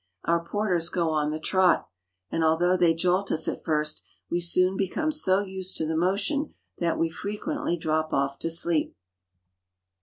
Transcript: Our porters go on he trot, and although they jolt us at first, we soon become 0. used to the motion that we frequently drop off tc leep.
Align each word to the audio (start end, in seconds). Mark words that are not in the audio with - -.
Our 0.25 0.43
porters 0.43 0.89
go 0.89 1.11
on 1.11 1.31
he 1.31 1.39
trot, 1.39 1.87
and 2.31 2.43
although 2.43 2.75
they 2.75 2.95
jolt 2.95 3.31
us 3.31 3.47
at 3.47 3.63
first, 3.63 4.01
we 4.31 4.41
soon 4.41 4.75
become 4.75 5.11
0. 5.11 5.43
used 5.43 5.77
to 5.77 5.85
the 5.85 5.95
motion 5.95 6.55
that 6.79 6.97
we 6.97 7.07
frequently 7.07 7.77
drop 7.77 8.11
off 8.11 8.39
tc 8.39 8.65
leep. 8.65 8.95